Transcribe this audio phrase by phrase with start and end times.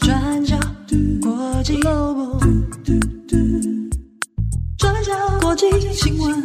[0.00, 0.56] 转角
[1.20, 2.38] 国际 Global，
[4.78, 6.42] 转角国际新闻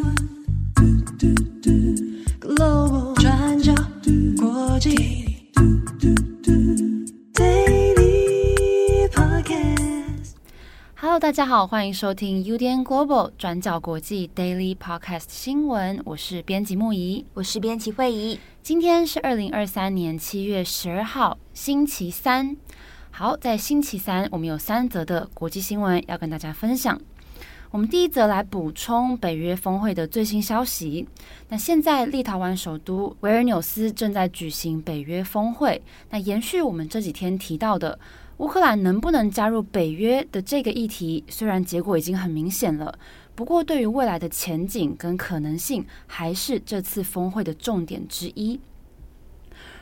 [11.28, 16.02] 大家好，欢迎收听 UDN Global 转角国际 Daily Podcast 新闻。
[16.06, 18.40] 我是编辑木仪，我是编辑慧仪。
[18.64, 22.56] 今天是二零二三年七月十二号，星期三。
[23.12, 26.98] 好，在星期三，我们有三则的国际新闻要跟大家分享。
[27.72, 31.06] 我们第一则来补充北约峰会的最新消息。
[31.50, 35.84] 那现在，立陶宛首都维尔纽斯正在举行北约峰会。
[36.10, 38.00] 那延续我们这几天提到的
[38.38, 42.98] 乌克兰能不能加入北约的这个议题，虽然结果已经很明显了，
[43.34, 48.60] 不过对于未来的前景跟可能性，还是这次峰会的重点之一。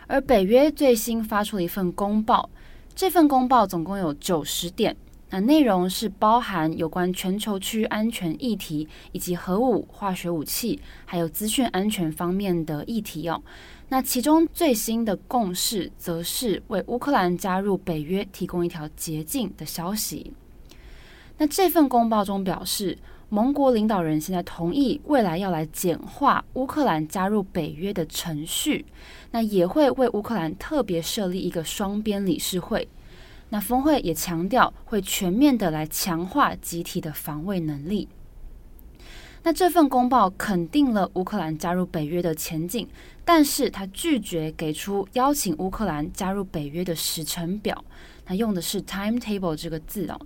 [0.08, 2.50] 而北约最新发出了一份公报，
[2.96, 4.96] 这份公报总共有九十点，
[5.36, 13.44] 那内容是包含有关全球区域安全议题，以及核武、化学武器，还有资讯安全方面的议题哦。
[13.90, 20.32] 那其中最新的共识，则是为乌克兰加入北约提供一条捷径的消息。
[21.38, 28.86] 那这份公报中表示，盟国领导人现在同意未来要来简化乌克兰加入北约的程序，
[29.32, 32.88] 那也会为乌克兰特别设立一个双边理事会。
[33.56, 38.10] 那峰会也强调会全面的来强化集体的防卫能力。
[39.44, 42.86] 那这份公报肯定了乌克兰加入北约的前景，
[43.24, 47.82] 但是他拒绝给出邀请乌克兰加入北约的时程表，
[48.26, 50.20] 他用的是 timetable 这个字哦。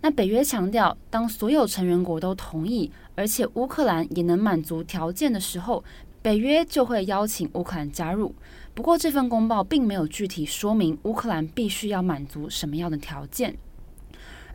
[0.00, 5.84] 那北约强调，当所有成员国都同意，而且乌克兰也能满足条件的时候，
[6.20, 8.34] 北约就会邀请乌克兰加入。
[8.80, 13.54] 不过，这份公报并没有具体说明乌克兰必须要满足什么样的条件。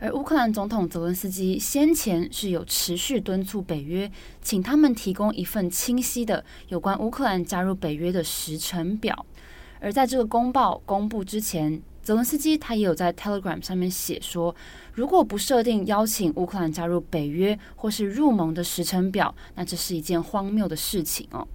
[0.00, 4.10] 而乌克兰总统泽伦斯基先前是有持续敦促北约，
[4.42, 9.24] 请他们提供一份清晰的有关乌克兰加入北约的时程表。
[9.78, 14.52] 而在这个公报公布之前，泽伦斯基他也有在 Telegram 上面写说，
[14.92, 21.46] 如果不设定邀请乌克兰加入北约或是入盟的时程表，那这是一件荒谬的事情哦。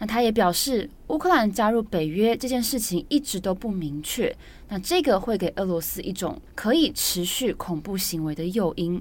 [0.00, 4.34] 那他也表示，乌克兰加入北约这件事情一直都不明确，
[4.68, 9.00] 那这个会给俄罗斯一种可以持续恐怖行为的诱因。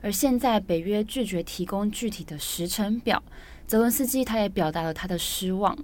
[0.00, 3.22] 而现在北约拒绝提供具体的时程表，
[3.66, 5.76] 泽伦斯基他也表达了他的失望。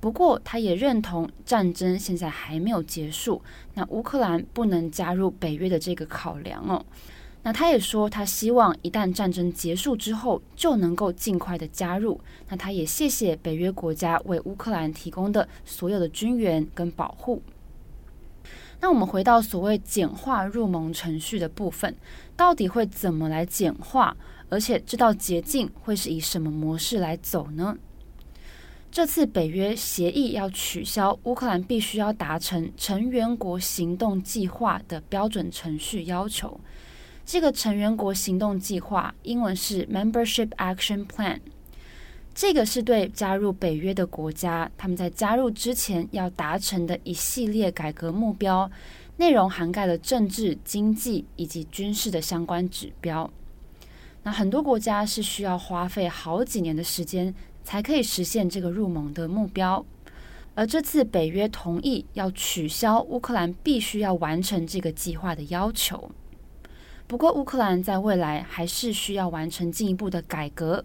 [0.00, 3.42] 不过，他也认同战争现在还没有结束，
[3.74, 6.84] 那乌克兰不能加入北约的这个考量哦。
[7.42, 12.20] 那他也说，他希望一旦战争结束之后，就能够尽快的加入。
[12.48, 17.42] 那他也谢谢北约国家为乌克兰提供的所有的军援跟保护。
[18.80, 21.94] 那我们回到所谓简化入盟程序的部分，
[22.36, 24.16] 到底会怎么来简化？
[24.48, 27.76] 而且这道捷径会是以什么模式来走呢？
[28.90, 36.60] 这次北约协议要取消乌克兰必须要达成成员国行动计划的标准程序要求。
[37.32, 41.38] 这个成员国行动计划英文是 Membership Action Plan，
[42.34, 48.68] 这个是对加入北约的国家他们在加入之前要达成的一系列改革目标，
[49.18, 53.30] 内容涵盖了政治、经济以及军事的相关指标。
[54.24, 57.32] 那很多国家是需要花费好几年的时间。
[57.62, 59.84] 才可以实现这个入盟的目标，
[60.56, 66.10] 而这次北约同意要取消乌克兰必须要完成这个计划的要求。
[67.10, 70.84] 不过，乌克兰在未来还是需要完成进一步的改革，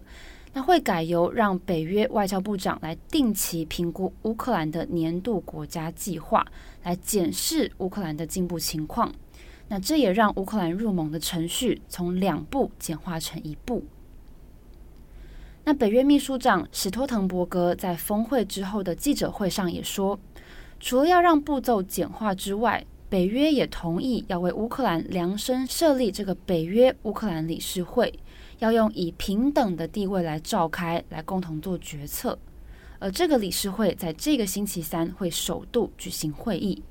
[0.54, 6.44] 那会改由让北约外交部长来定期评估乌克兰的年度国家计划，
[6.82, 9.12] 来检视乌克兰的进步情况。
[9.68, 13.84] 那这也让乌克兰入盟的程序从两步简化成一步。
[15.62, 20.18] 那北约秘书长史托滕伯格在峰会之后的记者会上也说，
[20.80, 22.84] 除了要让步骤简化之外，
[23.16, 28.12] 北约也同意要为乌克兰量身设立这个北约乌克兰理事会，
[28.58, 32.38] 要用以平等的地位来召开，来共同做决策。
[32.98, 36.82] 而这个理事会在这个星期三会首度举行会议。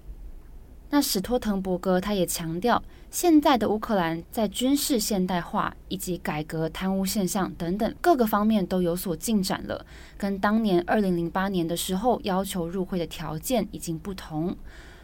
[0.90, 2.82] 那史托滕伯格他也强调，
[3.12, 9.86] 现在的乌克兰在军事现代化以及改革贪污现象等等各个方面都有所进展了，
[10.18, 14.58] 跟当年二零零八年的时候要求入会的条件已经不同，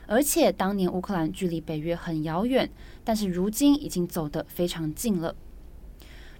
[0.07, 2.69] 而且当年乌克兰距离北约很遥远，
[3.03, 5.35] 但是如今已经走得非常近了。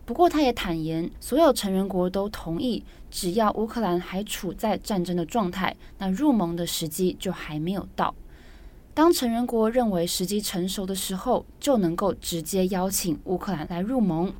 [0.03, 8.13] 不过，他也坦言，所有成员国都同意，只要乌克兰还处在战争的状态，那入盟的时机就还没有到。
[8.93, 14.33] 当成员国认为时机成熟的时候，就能够直接邀请乌克兰来入盟。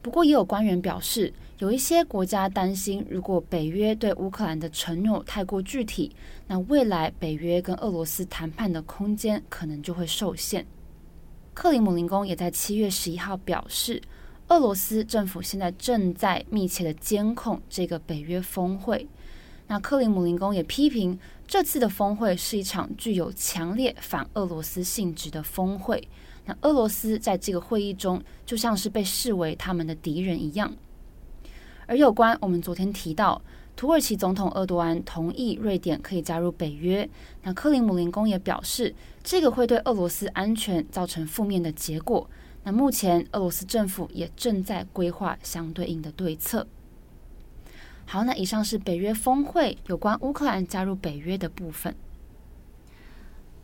[0.00, 1.32] 不过，也有官员表示，
[1.62, 6.10] 有一些国家担心，如果北约对乌克兰的承诺太过具体，
[6.48, 10.66] 那未来北约跟俄罗斯谈判的空间可能就会受限。
[11.54, 14.02] 克里姆林宫也在七月十一号表示，
[14.48, 19.06] 俄罗斯政府现在正在密切的监控这个北约峰会。
[19.68, 21.16] 那克里姆林宫也批评
[21.46, 26.08] 这次的峰会是一场具有强烈反俄罗斯性质的峰会。
[26.44, 30.74] 那俄罗斯在这个会议中就像是被视为他们的敌人一样。
[31.86, 33.40] 而有关我们昨天提到
[33.74, 37.08] 土耳其总统厄多安同意瑞典可以加入北约，
[37.42, 42.28] 那克里姆林宫也表示这个会对俄罗斯安全造成负面的结果。
[42.64, 46.66] 那目前俄罗斯政府也正在规划相对应的对策。
[48.04, 51.94] 好，那以上是北约峰会有关乌克兰加入北约的部分。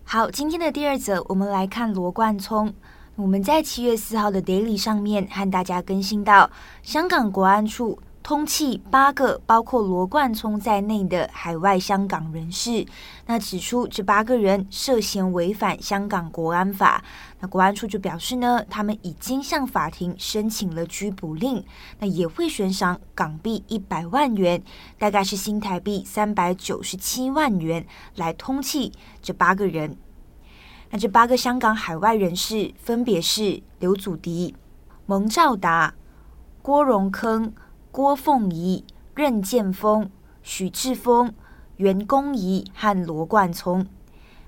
[0.05, 2.73] 好，今天的第二则，我们来看罗冠聪。
[3.15, 6.51] 我们在七月四号的 Daily 上面和大家更新到，
[6.83, 7.99] 香港国安处。
[8.29, 12.85] 通缉八个包括罗冠聪在内的海外香港人士，
[13.25, 17.03] 那指出这八个人涉嫌违反香港国安法。
[17.41, 21.65] 那国安处就表示呢，他们已经向法庭申请了拘捕令，
[22.01, 24.63] 那也会悬赏港币一百万元，
[24.99, 27.87] 大概是新台币三百九十七万元，
[28.17, 28.93] 来通缉
[29.23, 29.97] 这八个人。
[30.91, 34.55] 那这八个香港海外人士分别是刘祖迪、
[35.07, 35.95] 蒙兆达、
[36.61, 37.53] 郭荣铿。
[37.99, 38.85] 郭凤仪、
[39.17, 40.09] 任剑锋、
[40.41, 41.35] 许志峰、
[41.79, 43.85] 袁公仪和罗冠聪。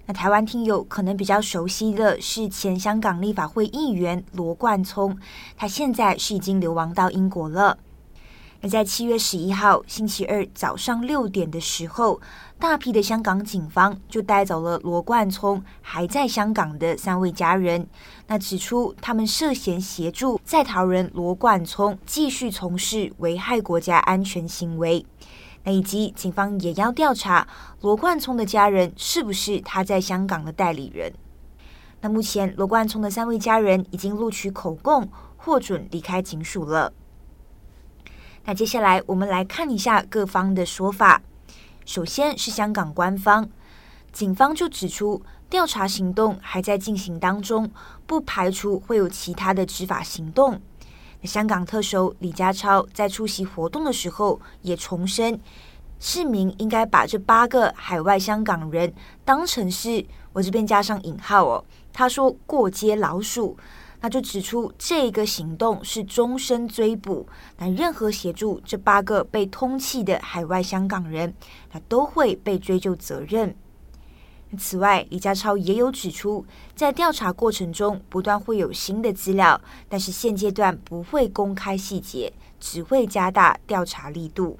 [0.07, 5.19] 那台湾听友可能比较熟悉的是前香港立法会议员罗冠聪，
[5.57, 7.77] 他现在是已经流亡到英国了。
[8.63, 12.21] 那在七月十一号星期二早上六点的时候，
[12.59, 17.87] 大批的香港警方就带走了罗冠聪还在香港的三位家人。
[18.27, 25.07] 那指出他们涉嫌协助在逃人罗冠聪继续从事危害国家安全行为。
[25.65, 27.49] 那以及警方也要调查
[27.81, 31.11] 罗冠聪的家人是不是他在香港的代理人。
[32.03, 35.09] 那目前罗冠聪的三位家人已经录取口供，
[35.39, 36.93] 获准离开警署了。
[38.51, 41.23] 那接下来我们来看一下各方的说法。
[41.87, 43.49] 首先是香港官方，
[44.11, 47.71] 警方就指出调查行动还在进行当中，
[48.09, 50.61] 不排除会有其他的执法行动。
[51.23, 55.39] 香港特首李家超在出席活动的时候也重申，
[56.01, 58.93] 市民应该把这八个海外香港人
[59.25, 63.57] 当成是，我这边加上引号哦，他说过街老鼠。
[64.01, 71.35] 那就指出，这个行动是终身追捕，那任何协助这八个被通缉的海外香港人，
[71.73, 73.55] 那都会被追究责任。
[74.59, 76.45] 此外，李家超也有指出，
[76.75, 84.59] 在调查过程中不断会有新的资料，但是现阶段不会公开细节，只会加大调查力度。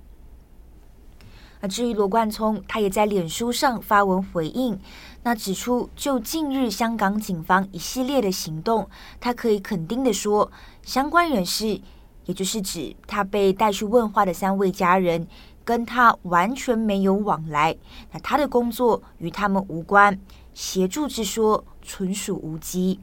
[1.63, 4.79] 那至于罗冠聪，他也在脸书上发文回应。
[5.23, 8.89] 那指出，就近日香港警方一系列的行动，
[9.21, 10.51] 他可以肯定的说，
[10.83, 11.81] 相关人士，
[12.25, 15.27] 也就是指他被带去问话的三位家人，
[15.63, 17.77] 跟他完全没有往来。
[18.13, 20.19] 那他的工作与他们无关，
[20.55, 22.99] 协助之说纯属无稽。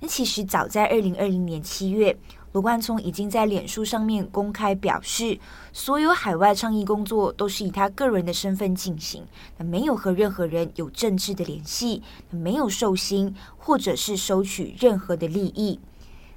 [0.00, 2.16] 那其实早在二零二零年七月。
[2.52, 5.38] 罗冠聪已经在脸书上面公开表示，
[5.72, 9.24] 所有海外倡议工作都是以他个人的身份进行，
[9.56, 15.80] 那没有和任何人有政治的联系，没有受薪或者是收取任何的利益。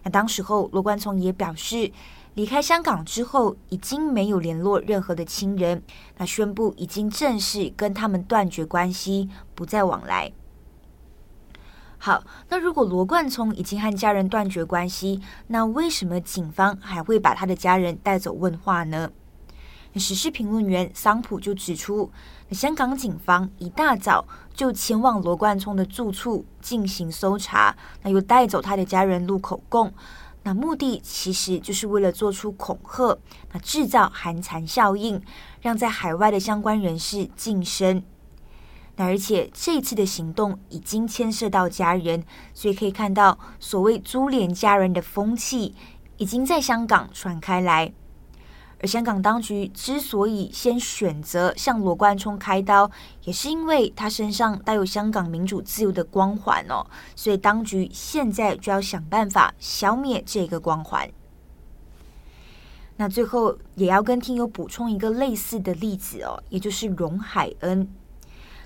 [0.03, 1.91] 那当时候，罗冠聪也表示，
[2.36, 5.84] 离开香港之后已经没有联络任何的亲人，
[6.17, 10.31] 那宣布已经正式跟他们断绝关系，不再往来。
[12.05, 19.09] 好，那如果罗冠聪已经和家人断绝关系，那为什么警方还会把他的家人带走问话呢？
[19.95, 22.12] 时事评论员桑普就指出，
[22.51, 29.91] 香港警方一大早就前往罗冠聪的住处进行搜查，那又带走他的家人录口供，
[30.43, 33.17] 那目的其实就是为了做出恐吓，
[33.51, 35.19] 那制造寒蝉效应，
[35.59, 38.03] 让在海外的相关人士噤声。
[38.98, 42.24] 那而且这次的行动已经牵涉到家人，
[42.54, 45.75] 所以可以看到所谓株连家人的风气
[46.18, 47.92] 已经在香港传开来。
[48.80, 52.92] 而香港当局之所以先选择向罗冠聪开刀，
[53.24, 56.86] 也是因为他身上带有香港民主自由的光环哦，
[57.16, 61.10] 所以当局现在就要想办法消灭这个光环。
[62.98, 67.90] 那最后也要跟听友补充一个类似的例子哦，也就是容海恩。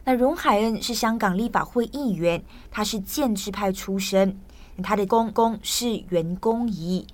[0.04, 4.40] 那容海恩是香港立法会议员，他是建制派出身，
[4.82, 7.06] 他的公公是袁公仪。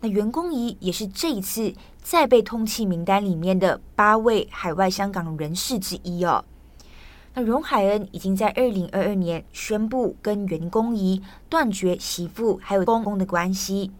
[0.00, 6.44] 那袁公仪也是这一次再被通缉名单里面的八位海外香港人士之一哦。
[7.34, 13.92] 那容海恩已经在二零二二年宣布跟袁公仪断绝媳妇还有公公的关系。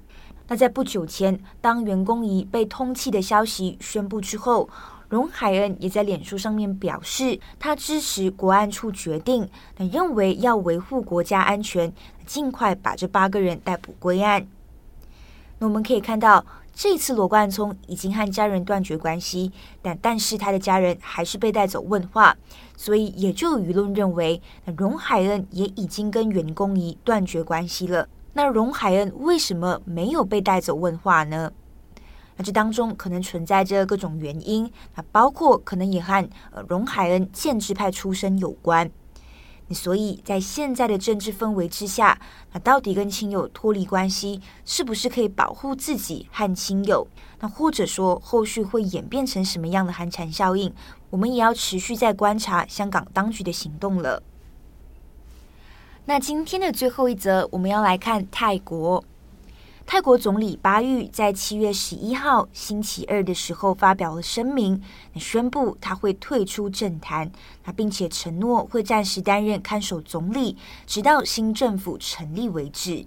[0.49, 4.69] 那在不久前，当袁公仪被通缉的消息宣布之后，
[5.11, 11.93] 容海恩也在脸书上面表示，他支持国安处决定，那认为要维护国家安全，
[12.25, 14.47] 尽快把这八个人逮捕归案。
[15.59, 19.51] 那我们可以看到，这次罗冠聪已经和家人断绝关系，
[19.83, 22.37] 但但是他的家人还是被带走问话，
[22.77, 28.09] 所以也就有舆论认为，那容海恩也已经跟袁弓夷断绝关系了。
[28.35, 31.51] 那容海恩为什么没有被带走问话呢？
[32.41, 38.91] 那这当中可能存在着各种原因，那包括可能也和呃容海恩建制派出身有关。
[39.73, 42.19] 所以在现在的政治氛围之下，
[42.53, 47.07] 那到底跟亲友脱离关系，是不是可以保护自己和亲友？
[47.41, 50.73] 那或者说后续会演变成什么样的寒蝉效应？
[51.11, 54.23] 我们也要持续在观察香港当局的行动了。
[56.07, 59.05] 那今天的最后一则，我们要来看泰国。
[59.93, 64.81] 泰国总理巴育在七月十一号星期二的时候发表了声明，
[65.17, 67.29] 宣布他会退出政坛，
[67.65, 70.57] 那并且承诺会暂时担任看守总理，
[70.87, 73.05] 直到新政府成立为止。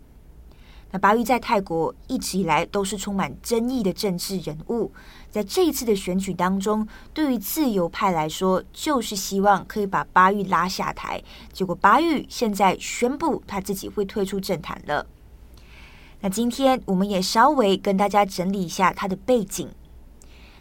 [0.92, 4.92] 那巴育在泰国一直以来都是充满争议的政治人物，
[5.32, 11.24] 在这一次的选举当中，对于自由派来说，就是希望可以把巴育拉下台。
[11.54, 15.08] 结果巴育现在宣布他自己会退出政坛了。
[16.26, 19.70] 那今天我们也稍微跟大家整理一下他的背景。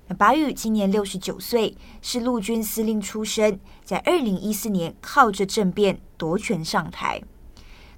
[0.08, 7.22] 那巴育今年六十九岁，是陆军司令出身，在二零一四年靠着政变夺权上台。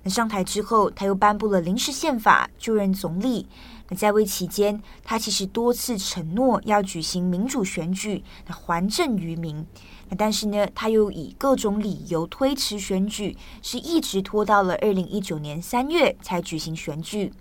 [0.03, 3.49] 那上台之后，他又颁布了临时宪法，就任总理。
[3.89, 9.67] 那在位期间，他其实多次承诺要举行民主选举，那还政于民。
[10.11, 17.33] 那但是呢，他又以各种理由推迟选举，是一直拖到了二零一九年三月才举行选举。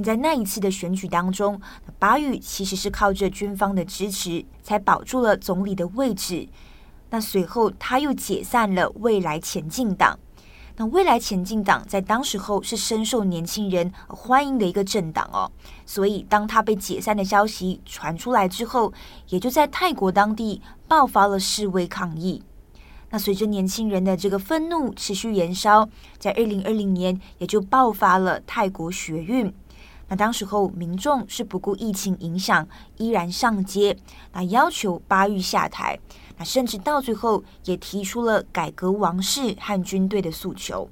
[0.00, 1.60] 在那一次的选举当中，
[1.98, 6.48] 巴育其实是靠着军方的支持，才保住了总理的位置。
[7.10, 10.18] 那随后他又解散了未来前进党。
[10.76, 15.50] 那未来前进党在当时候是深受年轻人欢迎的一个政党哦，
[15.84, 18.90] 所以当他被解散的消息传出来之后，
[19.28, 22.42] 也就在泰国当地爆发了示威抗议。
[23.10, 29.52] 那随着年轻人的这个愤怒持续延烧，在二零二零年也就爆发了泰国学运。
[30.10, 33.96] 那当时候民众是不顾疫情影响，依然上街，
[34.32, 35.98] 那要求巴育下台。
[36.36, 40.90] 那甚至到最后也提出了改革王室和军队的诉求。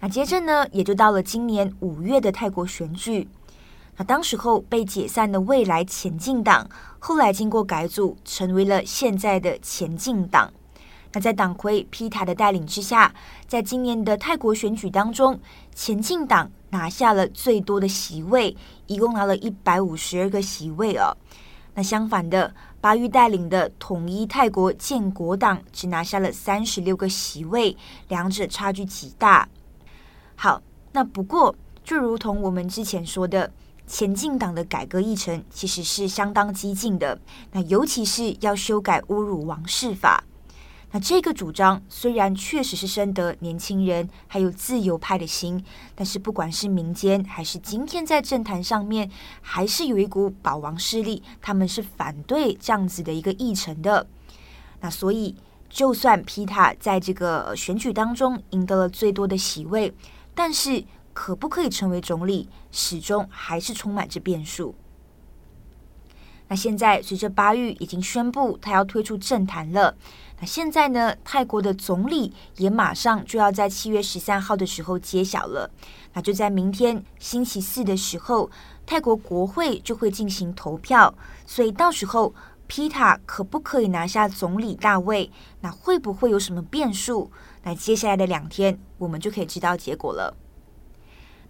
[0.00, 3.28] 那接着呢，也就到了今年五月的泰国选举。
[3.98, 6.66] 那当时候被解散的未来前进党，
[6.98, 10.50] 后来经过改组，成为了现在的前进党。
[11.12, 13.14] 那在党魁皮塔的带领之下，
[13.46, 15.38] 在今年的泰国选举当中，
[15.74, 21.16] 前进党拿下了最多的席位，一共拿了一百五十二个席位哦。
[21.74, 27.76] 那相反的，巴育带领的统一泰国建国党只拿下了三十六个席位，
[28.08, 29.48] 两者差距极大。
[30.34, 31.54] 好，那不过
[31.84, 33.50] 就如同我们之前说的，
[33.86, 37.18] 前进党的改革议程其实是相当激进的，
[37.52, 40.24] 那尤其是要修改侮辱王室法。
[40.94, 54.06] 那这个主张虽然确实是深得年轻人还有自由派的心，但是不管是民间还是今天在政坛上面，还是有一股保王势力，他们是反对这样子的一个议程的。
[54.82, 55.34] 那所以，
[55.70, 59.94] 就算皮塔在这个选举当中赢得了最多的席位，
[60.34, 60.84] 但是
[61.14, 64.74] 可不可以成为总理，始终还是充满着变数。
[66.52, 69.96] 那现在随着巴育已经宣布他要退出政坛了。
[70.38, 75.70] 那现在呢，泰国的总理也马上就要在七月十三号的时候揭晓了。
[76.12, 78.50] 那就在明天星期四的时候，
[78.84, 81.14] 泰国国会就会进行投票。
[81.46, 82.34] 所以到时候
[82.66, 85.30] 皮塔可不可以拿下总理大位？
[85.62, 87.30] 那会不会有什么变数？
[87.62, 90.36] 那接下来的两天，我们就可以知道结果了。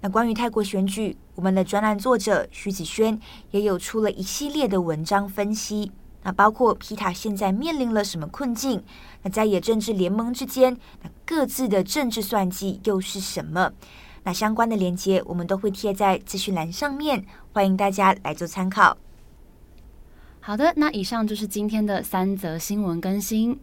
[0.03, 3.19] 那关于泰国选举，我们的专栏作者徐子轩
[3.53, 5.93] 也有出了一系列的文章分析。
[6.25, 8.83] 那包括皮塔现在面临了什么困境？
[9.23, 13.73] 那在野政治联盟之间，那各自的政治算计又是什么？
[14.25, 18.99] 那相关的连接我们都会贴在资讯栏上面，欢迎大家来做参考。
[20.41, 23.59] 好的，那以上就是今天的三则新闻更新。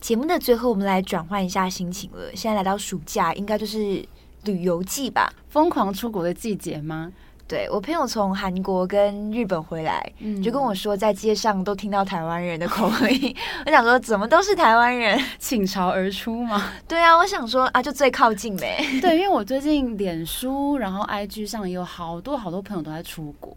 [0.00, 2.34] 节目的最后，我们来转换一下心情了。
[2.34, 4.06] 现在来到暑假，应该就是
[4.44, 5.32] 旅游季吧？
[5.48, 7.12] 疯狂出国的季节吗？
[7.46, 13.36] 对，我朋友从韩国跟日本回来，嗯、就跟我说，在街上都听到台湾人的口音。
[13.66, 16.72] 我想说，怎么都是台湾人倾巢而出吗？
[16.88, 18.78] 对啊，我想说啊，就最靠近呗。
[19.02, 23.54] 对，因为我最近脸书，然后 IG 上也有好多好多朋友都在出国。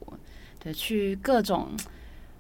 [0.60, 1.70] 对，去各种，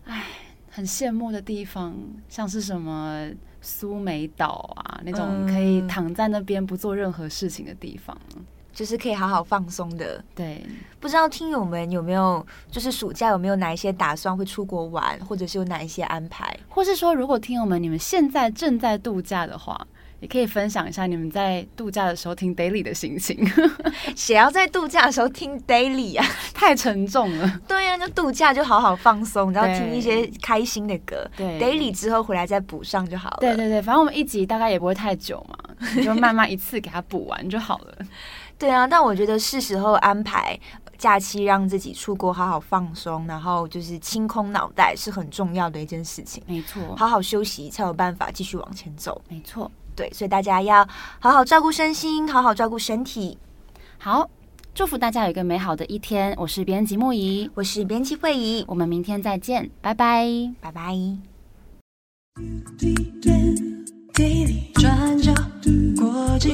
[0.06, 0.25] 哎，
[0.70, 1.96] 很羡慕的地方，
[2.27, 3.25] 像是什么
[3.68, 10.24] 苏梅岛啊，那种可以躺在那边不做任何事情的地方，嗯，就是可以好好放松的。
[10.34, 10.66] 对，
[11.02, 19.86] 不知道听友们有没有，就是暑假有没有哪一些打算会出国玩，或者是有哪一些安排，或是说，如果听友们你们现在正在度假的话。
[20.20, 23.38] 也可以分享一下你们在度假的时候听 Daily 的心情。
[24.16, 26.26] 谁要在度假的时候听 Daily 啊？
[26.54, 27.60] 太沉重了。
[27.68, 31.30] 对呀、啊，就度假就好好放松，然后听一些开心的歌。
[31.36, 33.38] 对，Daily 之后回来再补上就好了。
[33.42, 35.58] 对对对，反正我们一集大概也不会太久嘛，
[35.96, 37.98] 你就慢慢一次给它补完就好了。
[38.58, 40.60] 对啊，但我觉得是时候安排
[40.98, 46.44] 假期，让自己出国好好放松，然后就是清空脑袋是很重要的一件事情。
[46.48, 49.22] 没错，好好休息才有办法继续往前走。
[49.30, 49.72] 没错。
[49.96, 50.88] 对，所以大家要
[51.20, 53.36] 好好照顾身心，好好照顾身体。
[53.98, 54.30] 好，
[54.75, 56.36] 祝福大家有一个美好的一天。
[56.38, 60.27] 我是编辑木仪，我是编辑慧仪，我们明天再见，拜拜，
[60.62, 60.96] 拜拜。
[64.75, 65.34] 转角
[66.00, 66.54] 国际，